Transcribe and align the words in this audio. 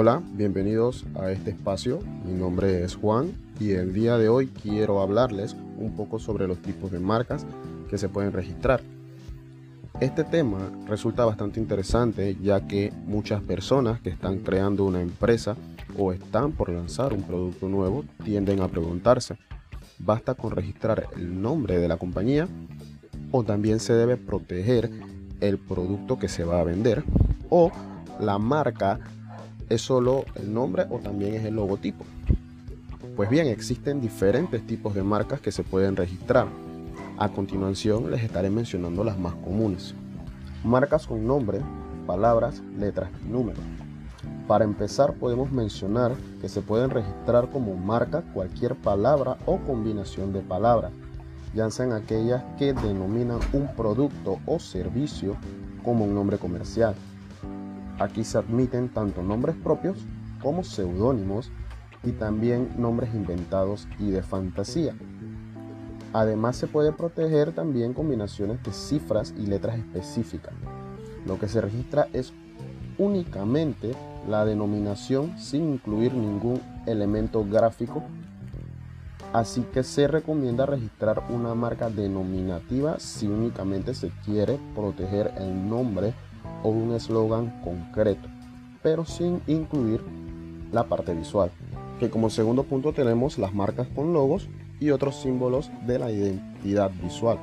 Hola, 0.00 0.22
bienvenidos 0.34 1.04
a 1.20 1.32
este 1.32 1.50
espacio. 1.50 1.98
Mi 2.24 2.32
nombre 2.32 2.84
es 2.84 2.94
Juan 2.94 3.32
y 3.58 3.72
el 3.72 3.92
día 3.92 4.16
de 4.16 4.28
hoy 4.28 4.46
quiero 4.46 5.00
hablarles 5.00 5.56
un 5.76 5.96
poco 5.96 6.20
sobre 6.20 6.46
los 6.46 6.62
tipos 6.62 6.92
de 6.92 7.00
marcas 7.00 7.44
que 7.90 7.98
se 7.98 8.08
pueden 8.08 8.30
registrar. 8.30 8.80
Este 9.98 10.22
tema 10.22 10.70
resulta 10.86 11.24
bastante 11.24 11.58
interesante 11.58 12.36
ya 12.40 12.60
que 12.68 12.92
muchas 13.06 13.42
personas 13.42 14.00
que 14.00 14.10
están 14.10 14.38
creando 14.38 14.84
una 14.84 15.02
empresa 15.02 15.56
o 15.98 16.12
están 16.12 16.52
por 16.52 16.68
lanzar 16.68 17.12
un 17.12 17.24
producto 17.24 17.68
nuevo 17.68 18.04
tienden 18.24 18.60
a 18.60 18.68
preguntarse, 18.68 19.36
¿basta 19.98 20.34
con 20.34 20.52
registrar 20.52 21.08
el 21.16 21.42
nombre 21.42 21.76
de 21.80 21.88
la 21.88 21.96
compañía 21.96 22.46
o 23.32 23.42
también 23.42 23.80
se 23.80 23.94
debe 23.94 24.16
proteger 24.16 24.92
el 25.40 25.58
producto 25.58 26.20
que 26.20 26.28
se 26.28 26.44
va 26.44 26.60
a 26.60 26.64
vender 26.64 27.02
o 27.50 27.72
la 28.20 28.38
marca 28.38 29.00
¿Es 29.68 29.82
solo 29.82 30.24
el 30.34 30.54
nombre 30.54 30.86
o 30.88 30.98
también 30.98 31.34
es 31.34 31.44
el 31.44 31.56
logotipo? 31.56 32.04
Pues 33.14 33.28
bien, 33.28 33.48
existen 33.48 34.00
diferentes 34.00 34.66
tipos 34.66 34.94
de 34.94 35.02
marcas 35.02 35.42
que 35.42 35.52
se 35.52 35.62
pueden 35.62 35.94
registrar. 35.94 36.46
A 37.18 37.28
continuación 37.28 38.10
les 38.10 38.22
estaré 38.22 38.48
mencionando 38.48 39.04
las 39.04 39.18
más 39.18 39.34
comunes. 39.34 39.94
Marcas 40.64 41.06
con 41.06 41.26
nombre, 41.26 41.60
palabras, 42.06 42.62
letras 42.78 43.10
y 43.22 43.28
números. 43.28 43.60
Para 44.46 44.64
empezar 44.64 45.12
podemos 45.12 45.52
mencionar 45.52 46.14
que 46.40 46.48
se 46.48 46.62
pueden 46.62 46.88
registrar 46.88 47.50
como 47.50 47.74
marca 47.74 48.22
cualquier 48.32 48.74
palabra 48.74 49.36
o 49.44 49.58
combinación 49.58 50.32
de 50.32 50.40
palabras, 50.40 50.92
ya 51.54 51.70
sean 51.70 51.92
aquellas 51.92 52.42
que 52.58 52.72
denominan 52.72 53.40
un 53.52 53.68
producto 53.76 54.38
o 54.46 54.58
servicio 54.58 55.36
como 55.84 56.06
un 56.06 56.14
nombre 56.14 56.38
comercial. 56.38 56.94
Aquí 57.98 58.22
se 58.22 58.38
admiten 58.38 58.88
tanto 58.88 59.22
nombres 59.22 59.56
propios 59.56 59.98
como 60.40 60.62
seudónimos 60.62 61.50
y 62.04 62.12
también 62.12 62.70
nombres 62.78 63.12
inventados 63.14 63.88
y 63.98 64.10
de 64.10 64.22
fantasía. 64.22 64.94
Además 66.12 66.56
se 66.56 66.68
puede 66.68 66.92
proteger 66.92 67.52
también 67.52 67.92
combinaciones 67.92 68.62
de 68.62 68.72
cifras 68.72 69.34
y 69.36 69.46
letras 69.46 69.78
específicas. 69.78 70.54
Lo 71.26 71.38
que 71.38 71.48
se 71.48 71.60
registra 71.60 72.08
es 72.12 72.32
únicamente 72.98 73.92
la 74.28 74.44
denominación 74.44 75.38
sin 75.38 75.74
incluir 75.74 76.14
ningún 76.14 76.60
elemento 76.86 77.44
gráfico. 77.44 78.02
Así 79.32 79.62
que 79.74 79.82
se 79.82 80.08
recomienda 80.08 80.64
registrar 80.64 81.24
una 81.28 81.54
marca 81.54 81.90
denominativa 81.90 82.98
si 82.98 83.26
únicamente 83.26 83.92
se 83.92 84.10
quiere 84.24 84.58
proteger 84.74 85.32
el 85.36 85.68
nombre 85.68 86.14
o 86.62 86.68
un 86.70 86.94
eslogan 86.94 87.60
concreto, 87.62 88.28
pero 88.82 89.04
sin 89.04 89.40
incluir 89.46 90.02
la 90.72 90.84
parte 90.84 91.14
visual. 91.14 91.50
Que 91.98 92.10
como 92.10 92.30
segundo 92.30 92.64
punto 92.64 92.92
tenemos 92.92 93.38
las 93.38 93.54
marcas 93.54 93.88
con 93.88 94.12
logos 94.12 94.48
y 94.80 94.90
otros 94.90 95.16
símbolos 95.16 95.70
de 95.86 95.98
la 95.98 96.10
identidad 96.10 96.90
visual. 97.02 97.38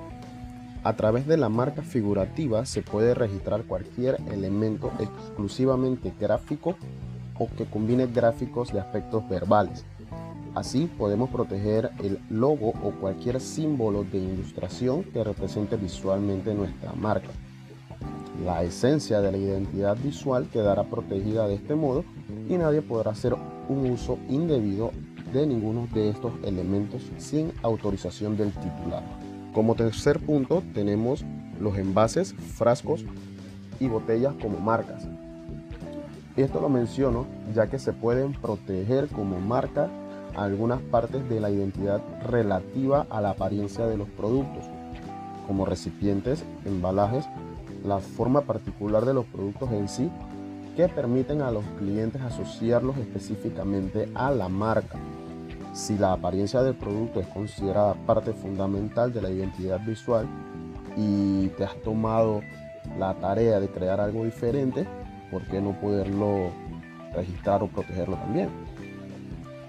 A 0.84 0.96
través 0.96 1.26
de 1.26 1.38
la 1.38 1.50
marca 1.50 1.82
figurativa 1.82 2.66
se 2.66 2.84
puede 2.84 3.16
registrar 3.16 3.64
cualquier 3.64 4.18
elemento 4.32 4.92
exclusivamente 5.00 6.14
gráfico 6.20 6.76
o 7.40 7.50
que 7.58 7.66
combine 7.66 8.08
gráficos 8.08 8.72
de 8.72 8.80
aspectos 8.80 9.28
verbales. 9.28 9.84
Así 10.54 10.90
podemos 10.98 11.30
proteger 11.32 11.90
el 12.04 12.20
logo 12.30 12.70
o 12.70 12.92
cualquier 12.92 13.42
símbolo 13.42 14.04
de 14.04 14.20
ilustración 14.20 15.04
que 15.04 15.24
represente 15.24 15.76
visualmente 15.76 16.54
nuestra 16.54 16.94
marca. 16.94 17.30
La 18.44 18.64
esencia 18.64 19.22
de 19.22 19.32
la 19.32 19.38
identidad 19.38 19.98
visual 19.98 20.50
quedará 20.52 20.84
protegida 20.84 21.48
de 21.48 21.56
este 21.56 21.76
modo 21.76 22.04
y 22.50 22.58
nadie 22.58 22.82
podrá 22.82 23.12
hacer 23.12 23.36
un 23.70 23.90
uso 23.90 24.18
indebido 24.28 24.92
de 25.34 25.48
ninguno 25.48 25.88
de 25.94 26.10
estos 26.10 26.34
elementos 26.44 27.02
sin 27.18 27.52
autorización 27.64 28.36
del 28.36 28.52
titular. 28.52 29.04
Como 29.54 29.76
tercer 29.76 30.20
punto 30.20 30.64
tenemos 30.74 31.24
los 31.60 31.78
envases, 31.78 32.34
frascos 32.34 33.06
y 33.80 33.88
botellas 33.88 34.34
como 34.42 34.60
marcas. 34.60 35.08
Esto 36.36 36.60
lo 36.60 36.68
menciono 36.68 37.26
ya 37.54 37.68
que 37.68 37.80
se 37.80 37.94
pueden 37.94 38.34
proteger 38.34 39.08
como 39.08 39.40
marca 39.40 39.90
algunas 40.36 40.82
partes 40.82 41.28
de 41.30 41.40
la 41.40 41.50
identidad 41.50 42.02
relativa 42.28 43.08
a 43.10 43.22
la 43.22 43.30
apariencia 43.30 43.88
de 43.88 43.98
los 43.98 44.10
productos, 44.10 44.66
como 45.48 45.66
recipientes, 45.66 46.44
embalajes 46.66 47.26
la 47.86 48.00
forma 48.00 48.42
particular 48.42 49.06
de 49.06 49.14
los 49.14 49.26
productos 49.26 49.72
en 49.72 49.88
sí 49.88 50.10
que 50.76 50.90
permiten 50.90 51.42
a 51.42 51.52
los 51.52 51.64
clientes 51.78 52.22
asociarlos 52.22 52.98
específicamente 52.98 54.10
a 54.14 54.32
la 54.32 54.50
marca. 54.50 55.00
Si 55.74 55.98
la 55.98 56.14
apariencia 56.14 56.62
del 56.64 56.76
producto 56.76 57.20
es 57.20 57.28
considerada 57.28 57.94
parte 58.06 58.34
fundamental 58.34 59.14
de 59.14 59.22
la 59.22 59.30
identidad 59.30 59.80
visual 59.86 60.28
y 60.98 61.48
te 61.50 61.64
has 61.64 61.76
tomado 61.82 62.42
la 62.98 63.14
tarea 63.16 63.60
de 63.60 63.70
crear 63.70 64.00
algo 64.02 64.26
diferente, 64.26 64.86
¿por 65.32 65.44
qué 65.44 65.62
no 65.62 65.80
poderlo 65.80 66.50
registrar 67.14 67.64
o 67.64 67.68
protegerlo 67.68 68.16
también? 68.18 68.50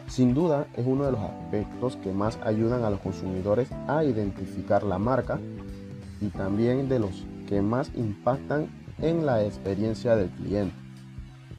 Sin 0.09 0.34
duda 0.34 0.66
es 0.77 0.87
uno 0.87 1.04
de 1.04 1.12
los 1.12 1.21
aspectos 1.21 1.97
que 1.97 2.12
más 2.12 2.38
ayudan 2.44 2.84
a 2.84 2.91
los 2.91 3.00
consumidores 3.00 3.69
a 3.88 4.04
identificar 4.04 4.83
la 4.83 4.98
marca 4.98 5.38
y 6.21 6.28
también 6.28 6.88
de 6.88 7.00
los 7.00 7.25
que 7.47 7.62
más 7.62 7.91
impactan 7.97 8.69
en 8.99 9.25
la 9.25 9.45
experiencia 9.45 10.17
del 10.17 10.31
cliente. 10.31 10.75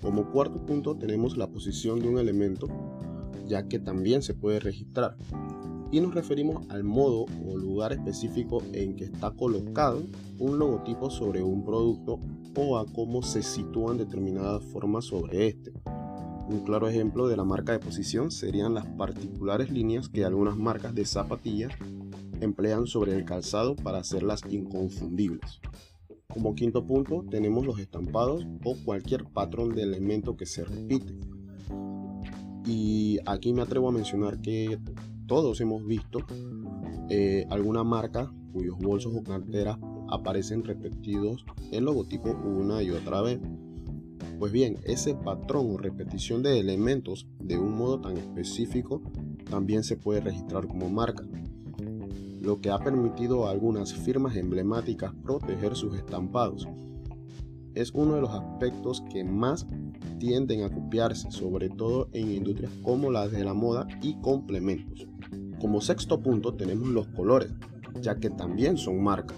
Como 0.02 0.32
cuarto 0.32 0.64
punto 0.66 0.96
tenemos 0.96 1.38
la 1.38 1.48
posición 1.48 2.00
de 2.00 2.10
un 2.10 2.20
elemento, 2.20 2.68
ya 3.48 3.68
que 3.68 3.80
también 3.80 4.22
se 4.22 4.34
puede 4.34 4.60
registrar. 4.60 5.18
Y 5.92 6.02
nos 6.02 6.14
referimos 6.14 6.66
al 6.70 6.84
modo 6.84 7.26
o 7.46 7.58
lugar 7.58 7.94
específico 7.94 8.62
en 8.74 8.96
que 8.96 9.06
está 9.06 9.32
colocado 9.32 10.04
un 10.38 10.60
logotipo 10.60 11.10
sobre 11.10 11.42
un 11.42 11.64
producto 11.64 12.20
o 12.56 12.78
a 12.78 12.86
cómo 12.86 13.22
se 13.22 13.42
sitúan 13.42 13.98
determinadas 13.98 14.64
formas 14.66 15.06
sobre 15.06 15.48
este. 15.48 15.72
Un 16.50 16.62
claro 16.62 16.88
ejemplo 16.88 17.28
de 17.28 17.38
la 17.38 17.44
marca 17.44 17.72
de 17.72 17.80
posición 17.80 18.32
serían 18.32 18.74
las 18.74 18.86
particulares 18.86 19.70
líneas 19.70 20.10
que 20.10 20.26
algunas 20.26 20.58
marcas 20.58 20.94
de 20.94 21.06
zapatillas 21.06 21.74
emplean 22.42 22.88
sobre 22.88 23.16
el 23.16 23.26
calzado 23.26 23.76
para 23.76 24.00
hacerlas 24.00 24.42
inconfundibles. 24.50 25.60
Como 26.28 26.56
quinto 26.56 26.86
punto 26.86 27.26
tenemos 27.30 27.66
los 27.66 27.80
estampados 27.80 28.46
o 28.64 28.76
cualquier 28.84 29.26
patrón 29.26 29.74
de 29.74 29.84
elemento 29.84 30.36
que 30.36 30.46
se 30.46 30.66
repite. 30.66 31.16
Y 32.66 33.20
aquí 33.26 33.54
me 33.54 33.62
atrevo 33.62 33.90
a 33.90 33.94
mencionar 33.94 34.42
que 34.42 34.78
todos 35.26 35.62
hemos 35.62 35.86
visto 35.86 36.20
eh, 37.10 37.46
alguna 37.50 37.84
marca 37.84 38.32
cuyos 38.52 38.78
bolsos 38.78 39.14
o 39.16 39.24
carteras 39.24 39.78
aparecen 40.10 40.64
repetidos 40.64 41.46
en 41.72 41.86
logotipo 41.86 42.32
una 42.32 42.84
y 42.84 42.92
otra 42.92 43.22
vez. 43.22 43.40
Pues 44.40 44.52
bien, 44.52 44.78
ese 44.84 45.16
patrón 45.16 45.72
o 45.72 45.78
repetición 45.78 46.44
de 46.44 46.60
elementos 46.60 47.28
de 47.40 47.58
un 47.58 47.76
modo 47.76 48.02
tan 48.02 48.18
específico 48.18 49.02
también 49.50 49.84
se 49.84 49.96
puede 49.96 50.22
registrar 50.22 50.68
como 50.68 50.90
marca 50.90 51.24
lo 52.48 52.62
que 52.62 52.70
ha 52.70 52.80
permitido 52.80 53.46
a 53.46 53.52
algunas 53.52 53.94
firmas 53.94 54.38
emblemáticas 54.38 55.14
proteger 55.22 55.76
sus 55.76 55.98
estampados. 55.98 56.66
Es 57.76 57.92
uno 57.94 58.16
de 58.16 58.22
los 58.22 58.30
aspectos 58.30 59.04
que 59.12 59.26
más 59.26 59.68
tienden 60.18 60.64
a 60.64 60.70
copiarse, 60.70 61.30
sobre 61.30 61.68
todo 61.68 62.08
en 62.14 62.32
industrias 62.32 62.72
como 62.84 63.12
las 63.12 63.34
de 63.34 63.44
la 63.44 63.54
moda 63.54 63.86
y 64.02 64.16
complementos. 64.22 65.08
Como 65.60 65.82
sexto 65.82 66.22
punto 66.22 66.54
tenemos 66.54 66.88
los 66.88 67.08
colores, 67.08 67.52
ya 68.02 68.16
que 68.16 68.30
también 68.30 68.78
son 68.78 69.04
marcas, 69.04 69.38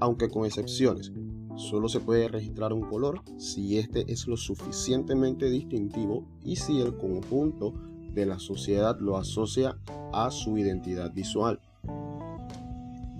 aunque 0.00 0.28
con 0.28 0.44
excepciones. 0.44 1.12
Solo 1.54 1.88
se 1.88 2.00
puede 2.00 2.26
registrar 2.26 2.72
un 2.72 2.82
color 2.82 3.22
si 3.38 3.78
este 3.78 4.10
es 4.12 4.26
lo 4.26 4.36
suficientemente 4.36 5.48
distintivo 5.48 6.26
y 6.42 6.56
si 6.56 6.80
el 6.80 6.96
conjunto 6.96 7.74
de 8.12 8.26
la 8.26 8.40
sociedad 8.40 8.98
lo 8.98 9.18
asocia 9.18 9.78
a 10.12 10.32
su 10.32 10.58
identidad 10.58 11.12
visual. 11.14 11.60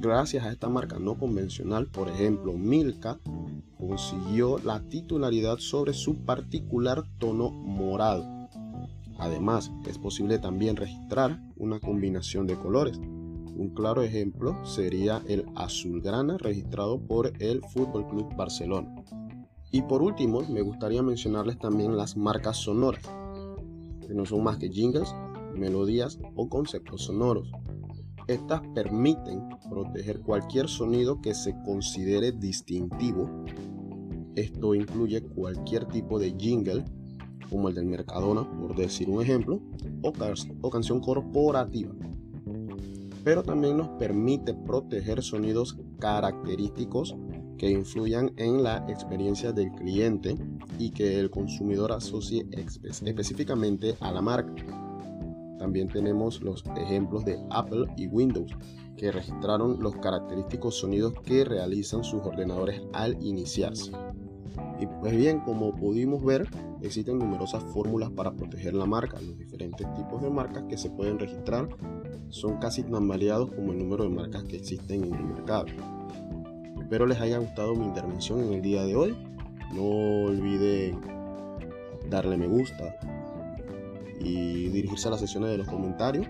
Gracias 0.00 0.46
a 0.46 0.50
esta 0.50 0.70
marca 0.70 0.98
no 0.98 1.18
convencional, 1.18 1.86
por 1.86 2.08
ejemplo, 2.08 2.54
Milka 2.54 3.20
consiguió 3.76 4.56
la 4.56 4.80
titularidad 4.80 5.58
sobre 5.58 5.92
su 5.92 6.24
particular 6.24 7.04
tono 7.18 7.50
morado. 7.50 8.24
Además, 9.18 9.70
es 9.86 9.98
posible 9.98 10.38
también 10.38 10.76
registrar 10.76 11.42
una 11.58 11.80
combinación 11.80 12.46
de 12.46 12.56
colores. 12.56 12.96
Un 12.96 13.74
claro 13.74 14.00
ejemplo 14.00 14.64
sería 14.64 15.22
el 15.28 15.44
azulgrana 15.54 16.38
registrado 16.38 16.98
por 16.98 17.34
el 17.38 17.60
Fútbol 17.74 18.08
Club 18.08 18.34
Barcelona. 18.34 18.94
Y 19.70 19.82
por 19.82 20.00
último, 20.00 20.40
me 20.48 20.62
gustaría 20.62 21.02
mencionarles 21.02 21.58
también 21.58 21.98
las 21.98 22.16
marcas 22.16 22.56
sonoras, 22.56 23.04
que 24.06 24.14
no 24.14 24.24
son 24.24 24.44
más 24.44 24.56
que 24.56 24.70
jingles, 24.70 25.14
melodías 25.54 26.18
o 26.36 26.48
conceptos 26.48 27.02
sonoros. 27.02 27.52
Estas 28.30 28.60
permiten 28.76 29.48
proteger 29.68 30.20
cualquier 30.20 30.68
sonido 30.68 31.20
que 31.20 31.34
se 31.34 31.52
considere 31.64 32.30
distintivo. 32.30 33.28
Esto 34.36 34.76
incluye 34.76 35.20
cualquier 35.20 35.86
tipo 35.86 36.20
de 36.20 36.36
jingle, 36.38 36.84
como 37.50 37.68
el 37.68 37.74
del 37.74 37.86
Mercadona, 37.86 38.48
por 38.48 38.76
decir 38.76 39.10
un 39.10 39.20
ejemplo, 39.20 39.60
o, 40.02 40.70
canción 40.70 41.00
corporativa. 41.00 41.92
Pero 43.24 43.42
también 43.42 43.78
nos 43.78 43.88
permite 43.98 44.54
proteger 44.54 45.24
sonidos 45.24 45.76
característicos 45.98 47.16
que 47.58 47.72
influyan 47.72 48.30
en 48.36 48.62
la 48.62 48.86
experiencia 48.88 49.50
del 49.50 49.72
cliente 49.72 50.36
y 50.78 50.92
que 50.92 51.18
el 51.18 51.30
consumidor 51.30 51.90
asocie 51.90 52.46
específicamente 52.52 53.96
a 53.98 54.12
la 54.12 54.22
marca. 54.22 54.89
También 55.60 55.88
tenemos 55.88 56.40
los 56.40 56.64
ejemplos 56.74 57.22
de 57.26 57.38
Apple 57.50 57.84
y 57.98 58.06
Windows, 58.06 58.50
que 58.96 59.12
registraron 59.12 59.78
los 59.82 59.94
característicos 59.96 60.78
sonidos 60.78 61.12
que 61.22 61.44
realizan 61.44 62.02
sus 62.02 62.22
ordenadores 62.22 62.80
al 62.94 63.22
iniciarse. 63.22 63.92
Y 64.80 64.86
pues 64.86 65.14
bien, 65.14 65.40
como 65.40 65.76
pudimos 65.76 66.24
ver, 66.24 66.48
existen 66.80 67.18
numerosas 67.18 67.62
fórmulas 67.74 68.08
para 68.08 68.32
proteger 68.32 68.72
la 68.72 68.86
marca. 68.86 69.20
Los 69.20 69.36
diferentes 69.36 69.86
tipos 69.94 70.22
de 70.22 70.30
marcas 70.30 70.64
que 70.64 70.78
se 70.78 70.88
pueden 70.88 71.18
registrar 71.18 71.68
son 72.30 72.56
casi 72.56 72.82
tan 72.82 73.06
variados 73.06 73.50
como 73.52 73.72
el 73.72 73.80
número 73.80 74.04
de 74.04 74.10
marcas 74.10 74.44
que 74.44 74.56
existen 74.56 75.04
en 75.04 75.14
el 75.14 75.24
mercado. 75.24 75.66
Espero 76.80 77.04
les 77.04 77.20
haya 77.20 77.36
gustado 77.36 77.74
mi 77.74 77.84
intervención 77.84 78.40
en 78.40 78.54
el 78.54 78.62
día 78.62 78.82
de 78.84 78.96
hoy. 78.96 79.14
No 79.74 80.24
olviden 80.24 80.98
darle 82.08 82.38
me 82.38 82.48
gusta 82.48 82.96
y 84.20 84.68
dirigirse 84.68 85.08
a 85.08 85.12
las 85.12 85.20
sesiones 85.20 85.50
de 85.50 85.58
los 85.58 85.66
comentarios. 85.66 86.26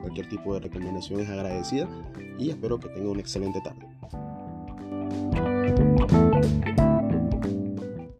Cualquier 0.00 0.28
tipo 0.28 0.54
de 0.54 0.60
recomendación 0.60 1.20
es 1.20 1.28
agradecida 1.28 1.88
y 2.38 2.50
espero 2.50 2.78
que 2.78 2.88
tenga 2.88 3.10
una 3.10 3.20
excelente 3.20 3.60
tarde. 3.60 3.86